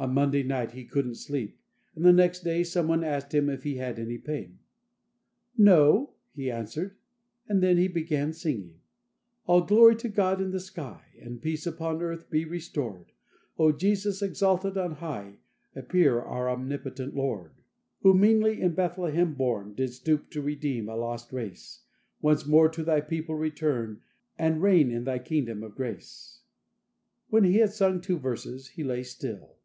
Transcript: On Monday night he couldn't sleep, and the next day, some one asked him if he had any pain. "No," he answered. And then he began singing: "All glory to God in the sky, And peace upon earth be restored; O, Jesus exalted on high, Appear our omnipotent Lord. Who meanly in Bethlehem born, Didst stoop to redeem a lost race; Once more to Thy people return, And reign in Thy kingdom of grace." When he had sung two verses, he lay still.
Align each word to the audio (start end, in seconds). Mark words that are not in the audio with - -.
On 0.00 0.14
Monday 0.14 0.44
night 0.44 0.70
he 0.74 0.84
couldn't 0.84 1.16
sleep, 1.16 1.58
and 1.96 2.04
the 2.04 2.12
next 2.12 2.44
day, 2.44 2.62
some 2.62 2.86
one 2.86 3.02
asked 3.02 3.34
him 3.34 3.50
if 3.50 3.64
he 3.64 3.78
had 3.78 3.98
any 3.98 4.16
pain. 4.16 4.60
"No," 5.56 6.12
he 6.36 6.52
answered. 6.52 6.94
And 7.48 7.60
then 7.60 7.78
he 7.78 7.88
began 7.88 8.32
singing: 8.32 8.78
"All 9.46 9.62
glory 9.62 9.96
to 9.96 10.08
God 10.08 10.40
in 10.40 10.52
the 10.52 10.60
sky, 10.60 11.02
And 11.20 11.42
peace 11.42 11.66
upon 11.66 12.00
earth 12.00 12.30
be 12.30 12.44
restored; 12.44 13.10
O, 13.58 13.72
Jesus 13.72 14.22
exalted 14.22 14.78
on 14.78 14.92
high, 14.92 15.38
Appear 15.74 16.20
our 16.22 16.48
omnipotent 16.48 17.16
Lord. 17.16 17.50
Who 18.02 18.14
meanly 18.14 18.60
in 18.60 18.74
Bethlehem 18.74 19.34
born, 19.34 19.74
Didst 19.74 20.02
stoop 20.02 20.30
to 20.30 20.40
redeem 20.40 20.88
a 20.88 20.94
lost 20.94 21.32
race; 21.32 21.82
Once 22.20 22.46
more 22.46 22.68
to 22.68 22.84
Thy 22.84 23.00
people 23.00 23.34
return, 23.34 24.00
And 24.38 24.62
reign 24.62 24.92
in 24.92 25.02
Thy 25.02 25.18
kingdom 25.18 25.64
of 25.64 25.74
grace." 25.74 26.42
When 27.30 27.42
he 27.42 27.56
had 27.56 27.72
sung 27.72 28.00
two 28.00 28.16
verses, 28.20 28.68
he 28.68 28.84
lay 28.84 29.02
still. 29.02 29.56